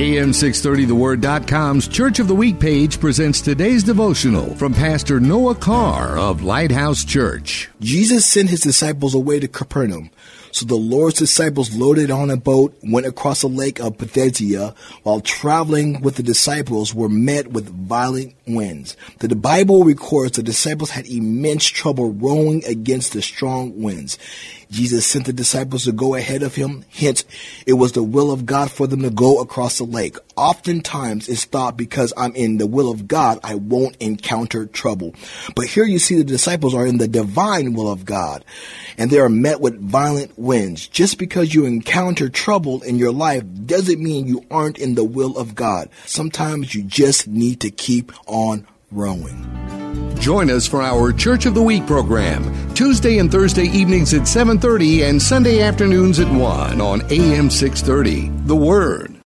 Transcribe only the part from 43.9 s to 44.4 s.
mean